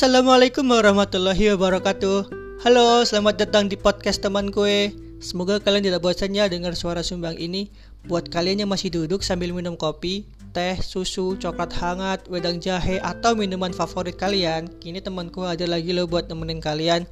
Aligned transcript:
Assalamualaikum 0.00 0.64
warahmatullahi 0.64 1.52
wabarakatuh. 1.52 2.32
Halo, 2.64 3.04
selamat 3.04 3.36
datang 3.36 3.68
di 3.68 3.76
podcast 3.76 4.24
teman 4.24 4.48
kue. 4.48 4.96
Semoga 5.20 5.60
kalian 5.60 5.84
tidak 5.84 6.00
bosannya 6.00 6.48
dengar 6.48 6.72
suara 6.72 7.04
sumbang 7.04 7.36
ini. 7.36 7.68
Buat 8.08 8.32
kalian 8.32 8.64
yang 8.64 8.72
masih 8.72 8.88
duduk 8.88 9.20
sambil 9.20 9.52
minum 9.52 9.76
kopi, 9.76 10.24
teh, 10.56 10.80
susu, 10.80 11.36
coklat 11.36 11.76
hangat, 11.76 12.24
wedang 12.32 12.56
jahe, 12.64 12.96
atau 12.96 13.36
minuman 13.36 13.76
favorit 13.76 14.16
kalian 14.16 14.72
Kini 14.80 15.04
temanku 15.04 15.44
ada 15.44 15.68
lagi 15.68 15.92
loh 15.92 16.08
buat 16.08 16.32
nemenin 16.32 16.64
kalian. 16.64 17.04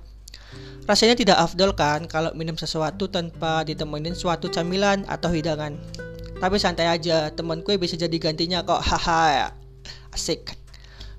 Rasanya 0.89 1.13
tidak 1.13 1.37
afdol 1.45 1.77
kan 1.77 2.09
kalau 2.09 2.33
minum 2.33 2.57
sesuatu 2.57 3.05
tanpa 3.13 3.69
ditemenin 3.69 4.17
suatu 4.17 4.49
camilan 4.49 5.05
atau 5.13 5.29
hidangan? 5.29 5.77
Tapi 6.41 6.57
santai 6.57 6.89
aja, 6.89 7.29
teman 7.37 7.61
kue 7.61 7.77
bisa 7.77 8.01
jadi 8.01 8.17
gantinya 8.17 8.65
kok. 8.65 8.81
Haha, 8.89 9.53
asik 10.17 10.58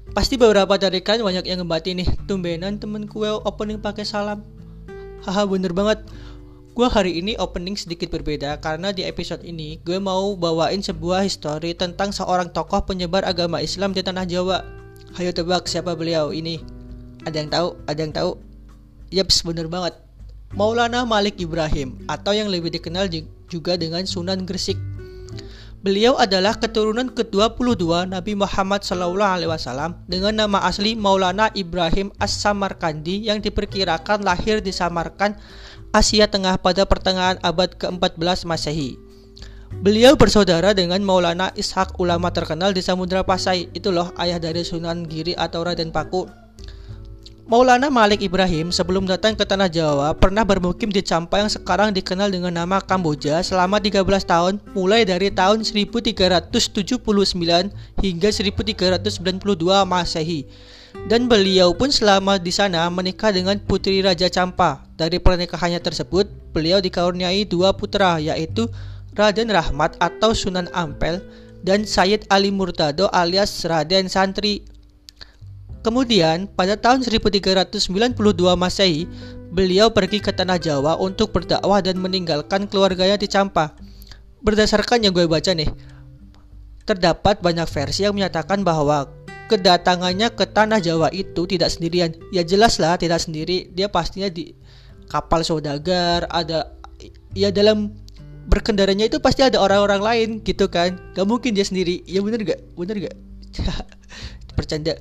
Pasti 0.09 0.41
beberapa 0.41 0.73
dari 0.81 1.05
kalian 1.05 1.21
banyak 1.21 1.45
yang 1.45 1.61
ngebati 1.61 1.93
nih 1.93 2.09
Tumbenan 2.25 2.81
temen 2.81 3.05
gue 3.05 3.29
opening 3.29 3.77
pakai 3.77 4.01
salam. 4.01 4.41
Haha 5.21 5.45
bener 5.45 5.69
banget. 5.69 6.01
Gue 6.73 6.89
hari 6.89 7.21
ini 7.21 7.37
opening 7.37 7.75
sedikit 7.75 8.09
berbeda 8.09 8.57
Karena 8.63 8.89
di 8.89 9.05
episode 9.05 9.45
ini 9.45 9.77
gue 9.85 10.01
mau 10.01 10.33
bawain 10.33 10.79
sebuah 10.81 11.27
histori 11.27 11.75
Tentang 11.77 12.09
seorang 12.09 12.49
tokoh 12.49 12.81
penyebar 12.89 13.21
agama 13.21 13.61
Islam 13.61 13.93
di 13.93 14.01
tanah 14.01 14.25
Jawa. 14.25 14.65
Hayo 15.13 15.29
tebak 15.29 15.69
siapa 15.69 15.93
beliau 15.93 16.33
ini. 16.33 16.57
Ada 17.29 17.35
yang 17.45 17.49
tahu? 17.53 17.67
Ada 17.85 17.99
yang 18.01 18.13
tahu? 18.13 18.31
Yaps 19.13 19.45
bener 19.45 19.69
banget. 19.69 19.93
Maulana 20.57 21.05
Malik 21.05 21.37
Ibrahim 21.37 22.01
Atau 22.09 22.33
yang 22.33 22.49
lebih 22.49 22.73
dikenal 22.73 23.05
juga 23.45 23.77
dengan 23.77 24.01
Sunan 24.09 24.49
Gresik 24.49 24.88
Beliau 25.79 26.19
adalah 26.19 26.59
keturunan 26.59 27.07
ke-22 27.07 28.11
Nabi 28.11 28.35
Muhammad 28.35 28.83
SAW 28.83 29.95
dengan 30.11 30.35
nama 30.35 30.59
asli 30.67 30.91
Maulana 30.91 31.47
Ibrahim 31.55 32.11
As-Samarkandi 32.19 33.31
yang 33.31 33.39
diperkirakan 33.39 34.27
lahir 34.27 34.59
di 34.59 34.75
Samarkand, 34.75 35.39
Asia 35.95 36.27
Tengah 36.27 36.59
pada 36.59 36.83
pertengahan 36.83 37.39
abad 37.39 37.79
ke-14 37.79 38.43
Masehi. 38.43 38.99
Beliau 39.79 40.19
bersaudara 40.19 40.75
dengan 40.75 40.99
Maulana 40.99 41.55
Ishak 41.55 41.95
ulama 41.95 42.27
terkenal 42.35 42.75
di 42.75 42.83
Samudra 42.83 43.23
Pasai. 43.23 43.71
Itu 43.71 43.95
loh 43.95 44.11
ayah 44.19 44.35
dari 44.35 44.67
Sunan 44.67 45.07
Giri 45.07 45.31
atau 45.31 45.63
Raden 45.63 45.95
Paku. 45.95 46.48
Maulana 47.49 47.89
Malik 47.89 48.21
Ibrahim 48.21 48.69
sebelum 48.69 49.09
datang 49.09 49.33
ke 49.33 49.41
tanah 49.41 49.65
Jawa 49.65 50.13
pernah 50.13 50.45
bermukim 50.45 50.93
di 50.93 51.01
Campa 51.01 51.41
yang 51.41 51.49
sekarang 51.49 51.89
dikenal 51.89 52.29
dengan 52.29 52.53
nama 52.53 52.77
Kamboja 52.77 53.41
selama 53.41 53.81
13 53.81 54.05
tahun 54.05 54.61
mulai 54.77 55.01
dari 55.01 55.33
tahun 55.33 55.65
1379 55.65 56.53
hingga 58.05 58.29
1392 58.29 59.01
Masehi. 59.81 60.45
Dan 61.09 61.25
beliau 61.25 61.73
pun 61.73 61.89
selama 61.89 62.37
di 62.37 62.53
sana 62.53 62.85
menikah 62.93 63.33
dengan 63.33 63.57
putri 63.57 64.05
Raja 64.05 64.29
Campa. 64.29 64.85
Dari 64.93 65.17
pernikahannya 65.17 65.81
tersebut, 65.81 66.29
beliau 66.53 66.77
dikaruniai 66.77 67.49
dua 67.49 67.73
putra 67.73 68.21
yaitu 68.21 68.69
Raden 69.17 69.49
Rahmat 69.49 69.97
atau 69.97 70.37
Sunan 70.37 70.69
Ampel 70.69 71.17
dan 71.65 71.81
Sayyid 71.81 72.29
Ali 72.29 72.53
Murtado 72.53 73.09
alias 73.09 73.65
Raden 73.65 74.05
Santri 74.05 74.61
Kemudian, 75.89 76.45
pada 76.53 76.77
tahun 76.77 77.01
1392 77.01 78.13
Masehi, 78.53 79.09
beliau 79.49 79.89
pergi 79.89 80.21
ke 80.21 80.29
tanah 80.29 80.61
Jawa 80.61 80.93
untuk 81.01 81.33
berdakwah 81.33 81.81
dan 81.81 81.97
meninggalkan 81.97 82.69
keluarganya 82.69 83.17
di 83.17 83.25
Campa. 83.25 83.73
Berdasarkan 84.45 85.01
yang 85.01 85.17
gue 85.17 85.25
baca 85.25 85.49
nih, 85.49 85.65
terdapat 86.85 87.41
banyak 87.41 87.65
versi 87.65 88.05
yang 88.05 88.13
menyatakan 88.13 88.61
bahwa 88.61 89.09
kedatangannya 89.49 90.29
ke 90.37 90.45
tanah 90.45 90.77
Jawa 90.77 91.09
itu 91.09 91.49
tidak 91.49 91.73
sendirian. 91.73 92.13
Ya 92.29 92.45
jelas 92.45 92.77
lah 92.77 92.93
tidak 93.01 93.25
sendiri, 93.25 93.73
dia 93.73 93.89
pastinya 93.89 94.29
di 94.29 94.53
kapal 95.09 95.41
saudagar, 95.41 96.29
ada 96.29 96.69
ya 97.33 97.49
dalam 97.49 97.97
berkendaranya 98.45 99.09
itu 99.09 99.17
pasti 99.17 99.41
ada 99.41 99.57
orang-orang 99.57 100.05
lain 100.05 100.29
gitu 100.45 100.69
kan. 100.69 101.01
Gak 101.17 101.25
mungkin 101.25 101.57
dia 101.57 101.65
sendiri. 101.65 102.05
Ya 102.05 102.21
bener 102.21 102.45
gak? 102.45 102.61
Bener 102.77 103.09
gak? 103.09 103.17
Bercanda 104.53 104.93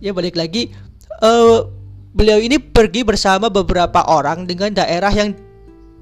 ya 0.00 0.16
balik 0.16 0.36
lagi. 0.36 0.72
Uh, 1.20 1.68
beliau 2.12 2.40
ini 2.40 2.60
pergi 2.60 3.04
bersama 3.04 3.48
beberapa 3.48 4.04
orang 4.08 4.44
dengan 4.44 4.72
daerah 4.72 5.12
yang 5.12 5.36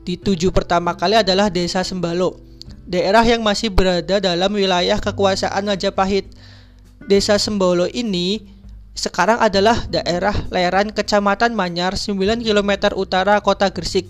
dituju 0.05 0.53
pertama 0.53 0.95
kali 0.95 1.17
adalah 1.17 1.49
desa 1.49 1.81
Sembalo 1.81 2.45
daerah 2.85 3.25
yang 3.25 3.41
masih 3.41 3.73
berada 3.73 4.21
dalam 4.21 4.53
wilayah 4.53 5.01
kekuasaan 5.01 5.65
Majapahit. 5.65 6.29
Desa 7.05 7.37
Sembalo 7.37 7.85
ini 7.91 8.41
sekarang 8.97 9.41
adalah 9.43 9.85
daerah 9.91 10.33
Leran 10.49 10.95
Kecamatan 10.95 11.53
Manyar 11.53 11.99
9 11.99 12.41
km 12.41 12.95
utara 12.97 13.37
kota 13.45 13.69
Gresik. 13.69 14.09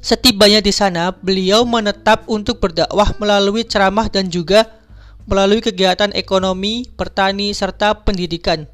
Setibanya 0.00 0.64
di 0.64 0.72
sana, 0.72 1.12
beliau 1.12 1.68
menetap 1.68 2.24
untuk 2.24 2.56
berdakwah 2.56 3.12
melalui 3.20 3.68
ceramah 3.68 4.08
dan 4.08 4.32
juga 4.32 4.79
melalui 5.28 5.60
kegiatan 5.60 6.12
ekonomi, 6.16 6.88
pertani, 6.96 7.52
serta 7.52 7.92
pendidikan. 8.06 8.64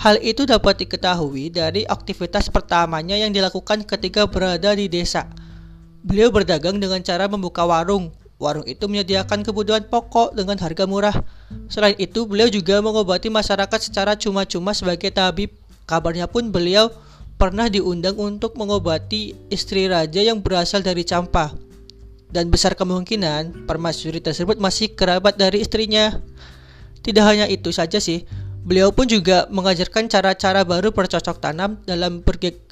Hal 0.00 0.16
itu 0.24 0.48
dapat 0.48 0.80
diketahui 0.80 1.52
dari 1.52 1.84
aktivitas 1.84 2.48
pertamanya 2.48 3.20
yang 3.20 3.36
dilakukan 3.36 3.84
ketika 3.84 4.24
berada 4.24 4.72
di 4.72 4.88
desa. 4.88 5.28
Beliau 6.00 6.32
berdagang 6.32 6.80
dengan 6.80 7.04
cara 7.04 7.28
membuka 7.28 7.68
warung. 7.68 8.08
Warung 8.40 8.64
itu 8.64 8.88
menyediakan 8.88 9.44
kebutuhan 9.44 9.84
pokok 9.84 10.32
dengan 10.32 10.56
harga 10.56 10.88
murah. 10.88 11.16
Selain 11.68 11.92
itu, 12.00 12.24
beliau 12.24 12.48
juga 12.48 12.80
mengobati 12.80 13.28
masyarakat 13.28 13.80
secara 13.84 14.16
cuma-cuma 14.16 14.72
sebagai 14.72 15.12
tabib. 15.12 15.52
Kabarnya 15.84 16.24
pun 16.24 16.48
beliau 16.48 16.88
pernah 17.36 17.68
diundang 17.68 18.16
untuk 18.16 18.56
mengobati 18.56 19.36
istri 19.52 19.84
raja 19.84 20.24
yang 20.24 20.40
berasal 20.40 20.80
dari 20.80 21.04
Campa 21.04 21.69
dan 22.30 22.50
besar 22.50 22.78
kemungkinan 22.78 23.66
permaisuri 23.66 24.22
tersebut 24.22 24.58
masih 24.62 24.94
kerabat 24.94 25.34
dari 25.34 25.62
istrinya. 25.62 26.22
Tidak 27.00 27.24
hanya 27.24 27.46
itu 27.50 27.74
saja 27.74 27.98
sih, 27.98 28.26
beliau 28.62 28.94
pun 28.94 29.08
juga 29.08 29.48
mengajarkan 29.50 30.06
cara-cara 30.06 30.62
baru 30.62 30.94
bercocok 30.94 31.36
tanam 31.42 31.80
dalam 31.84 32.22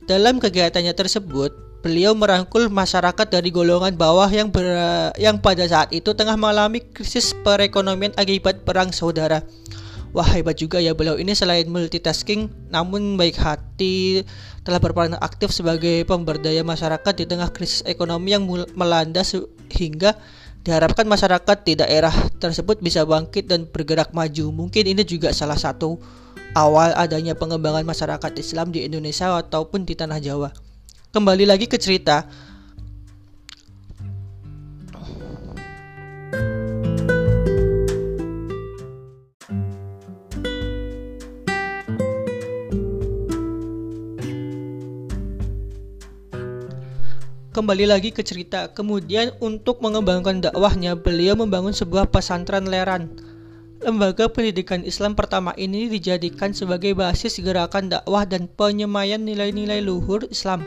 dalam 0.06 0.38
kegiatannya 0.38 0.94
tersebut. 0.94 1.50
Beliau 1.78 2.10
merangkul 2.10 2.66
masyarakat 2.66 3.26
dari 3.30 3.54
golongan 3.54 3.94
bawah 3.94 4.26
yang 4.26 4.50
ber 4.50 4.66
yang 5.14 5.38
pada 5.38 5.62
saat 5.62 5.94
itu 5.94 6.10
tengah 6.10 6.34
mengalami 6.34 6.82
krisis 6.82 7.30
perekonomian 7.46 8.10
akibat 8.18 8.66
perang 8.66 8.90
saudara. 8.90 9.46
Wah 10.16 10.24
hebat 10.24 10.56
juga 10.56 10.80
ya 10.80 10.96
beliau 10.96 11.20
ini 11.20 11.36
selain 11.36 11.68
multitasking 11.68 12.48
namun 12.72 13.20
baik 13.20 13.36
hati 13.36 14.24
telah 14.64 14.80
berperan 14.80 15.12
aktif 15.20 15.52
sebagai 15.52 16.08
pemberdaya 16.08 16.64
masyarakat 16.64 17.12
di 17.12 17.24
tengah 17.28 17.52
krisis 17.52 17.84
ekonomi 17.84 18.32
yang 18.32 18.48
melanda 18.72 19.20
sehingga 19.20 20.16
diharapkan 20.64 21.04
masyarakat 21.04 21.56
di 21.64 21.76
daerah 21.76 22.12
tersebut 22.40 22.80
bisa 22.80 23.04
bangkit 23.04 23.48
dan 23.52 23.68
bergerak 23.68 24.16
maju. 24.16 24.48
Mungkin 24.64 24.96
ini 24.96 25.04
juga 25.04 25.32
salah 25.36 25.56
satu 25.60 26.00
awal 26.56 26.96
adanya 26.96 27.36
pengembangan 27.36 27.84
masyarakat 27.84 28.32
Islam 28.40 28.72
di 28.72 28.88
Indonesia 28.88 29.32
ataupun 29.36 29.84
di 29.84 29.92
tanah 29.92 30.20
Jawa. 30.24 30.50
Kembali 31.08 31.48
lagi 31.48 31.68
ke 31.68 31.80
cerita 31.80 32.28
kembali 47.58 47.90
lagi 47.90 48.14
ke 48.14 48.22
cerita. 48.22 48.70
Kemudian 48.70 49.34
untuk 49.42 49.82
mengembangkan 49.82 50.38
dakwahnya, 50.38 50.94
beliau 50.94 51.34
membangun 51.34 51.74
sebuah 51.74 52.06
pesantren 52.06 52.70
Leran. 52.70 53.10
Lembaga 53.82 54.30
pendidikan 54.30 54.86
Islam 54.86 55.18
pertama 55.18 55.50
ini 55.58 55.90
dijadikan 55.90 56.54
sebagai 56.54 56.94
basis 56.94 57.42
gerakan 57.42 57.90
dakwah 57.90 58.22
dan 58.22 58.46
penyemayan 58.46 59.26
nilai-nilai 59.26 59.82
luhur 59.82 60.22
Islam. 60.30 60.62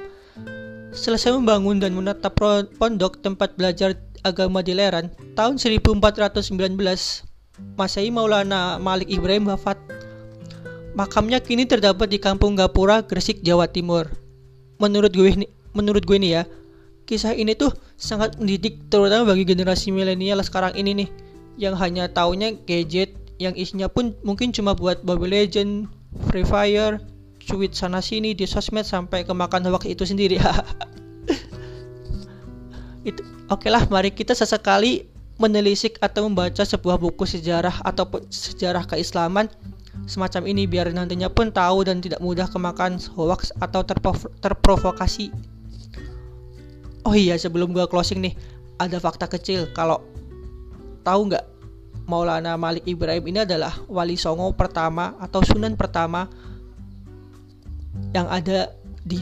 Selesai 0.92 1.32
membangun 1.32 1.80
dan 1.80 1.96
menetap 1.96 2.36
pondok 2.76 3.24
tempat 3.24 3.56
belajar 3.56 3.96
agama 4.28 4.60
di 4.60 4.76
Leran, 4.76 5.08
tahun 5.40 5.64
1419 5.64 6.76
Masehi 7.80 8.12
Maulana 8.12 8.76
Malik 8.84 9.08
Ibrahim 9.08 9.48
wafat. 9.48 9.80
Makamnya 10.92 11.40
kini 11.40 11.64
terdapat 11.64 12.12
di 12.12 12.20
Kampung 12.20 12.60
Gapura, 12.60 13.00
Gresik, 13.00 13.40
Jawa 13.48 13.72
Timur. 13.72 14.12
Menurut 14.76 15.16
gue 15.16 15.48
menurut 15.72 16.04
gue 16.04 16.20
nih 16.20 16.32
ya, 16.36 16.44
kisah 17.12 17.36
ini 17.36 17.60
tuh 17.60 17.76
sangat 18.00 18.40
mendidik 18.40 18.88
terutama 18.88 19.36
bagi 19.36 19.44
generasi 19.44 19.92
milenial 19.92 20.40
sekarang 20.40 20.72
ini 20.80 21.04
nih 21.04 21.10
yang 21.60 21.76
hanya 21.76 22.08
taunya 22.08 22.56
gadget 22.64 23.12
yang 23.36 23.52
isinya 23.60 23.92
pun 23.92 24.16
mungkin 24.24 24.56
cuma 24.56 24.72
buat 24.72 25.04
Mobile 25.04 25.44
Legend, 25.44 25.92
Free 26.32 26.48
Fire, 26.48 27.04
cuit 27.44 27.76
sana 27.76 28.00
sini 28.00 28.32
di 28.32 28.48
sosmed 28.48 28.88
sampai 28.88 29.28
kemakan 29.28 29.68
waktu 29.74 29.98
itu 29.98 30.08
sendiri. 30.08 30.40
itu 33.10 33.22
oke 33.52 33.68
lah 33.68 33.84
mari 33.92 34.14
kita 34.14 34.32
sesekali 34.32 35.10
menelisik 35.42 35.98
atau 36.06 36.30
membaca 36.30 36.62
sebuah 36.62 37.02
buku 37.02 37.26
sejarah 37.26 37.82
ataupun 37.82 38.30
sejarah 38.30 38.86
keislaman 38.86 39.50
semacam 40.06 40.48
ini 40.48 40.70
biar 40.70 40.94
nantinya 40.94 41.28
pun 41.28 41.52
tahu 41.52 41.84
dan 41.84 42.00
tidak 42.00 42.24
mudah 42.24 42.48
kemakan 42.48 43.02
hoax 43.18 43.52
atau 43.60 43.84
terpro- 43.84 44.32
terprovokasi. 44.40 45.34
Oh 47.02 47.18
iya, 47.18 47.34
sebelum 47.38 47.74
gua 47.74 47.90
closing 47.90 48.22
nih, 48.22 48.34
ada 48.78 48.98
fakta 49.02 49.26
kecil 49.26 49.70
kalau 49.74 50.02
tahu 51.02 51.34
nggak 51.34 51.46
Maulana 52.06 52.58
Malik 52.58 52.86
Ibrahim 52.90 53.24
ini 53.30 53.46
adalah 53.46 53.72
wali 53.88 54.18
songo 54.18 54.52
pertama 54.52 55.16
atau 55.22 55.40
sunan 55.46 55.78
pertama 55.78 56.28
yang 58.12 58.28
ada 58.28 58.74
di 59.06 59.22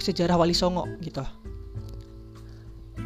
sejarah 0.00 0.38
wali 0.38 0.56
songo 0.56 0.88
gitu. 1.04 1.22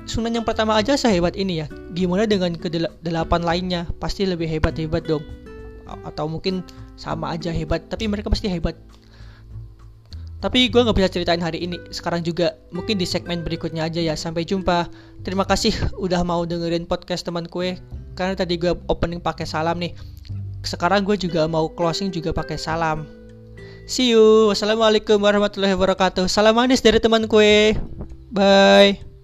Sunan 0.06 0.38
yang 0.38 0.46
pertama 0.46 0.78
aja 0.78 0.94
sehebat 0.94 1.34
ini 1.34 1.64
ya. 1.64 1.66
Gimana 1.96 2.30
dengan 2.30 2.54
kedelapan 2.54 3.42
lainnya? 3.42 3.90
Pasti 3.98 4.22
lebih 4.22 4.46
hebat-hebat 4.46 5.02
dong. 5.02 5.24
Atau 6.06 6.30
mungkin 6.30 6.62
sama 6.94 7.34
aja 7.34 7.50
hebat, 7.50 7.90
tapi 7.90 8.06
mereka 8.06 8.30
pasti 8.30 8.46
hebat. 8.46 8.78
Tapi 10.36 10.68
gue 10.68 10.80
nggak 10.84 10.96
bisa 10.96 11.08
ceritain 11.08 11.40
hari 11.40 11.64
ini. 11.64 11.80
Sekarang 11.88 12.20
juga 12.20 12.54
mungkin 12.68 13.00
di 13.00 13.08
segmen 13.08 13.40
berikutnya 13.40 13.88
aja 13.88 14.00
ya. 14.04 14.14
Sampai 14.14 14.44
jumpa. 14.44 14.88
Terima 15.24 15.48
kasih 15.48 15.72
udah 15.96 16.20
mau 16.22 16.44
dengerin 16.44 16.84
podcast 16.84 17.24
teman 17.24 17.48
kue. 17.48 17.80
Karena 18.16 18.36
tadi 18.36 18.60
gue 18.60 18.76
opening 18.88 19.20
pakai 19.20 19.48
salam 19.48 19.80
nih. 19.80 19.96
Sekarang 20.60 21.06
gue 21.06 21.16
juga 21.16 21.48
mau 21.48 21.72
closing 21.72 22.12
juga 22.12 22.36
pakai 22.36 22.60
salam. 22.60 23.08
See 23.88 24.12
you. 24.12 24.52
Wassalamualaikum 24.52 25.16
warahmatullahi 25.16 25.72
wabarakatuh. 25.72 26.28
Salam 26.28 26.58
manis 26.58 26.84
dari 26.84 27.00
teman 27.00 27.24
kue. 27.30 27.72
Bye. 28.28 29.15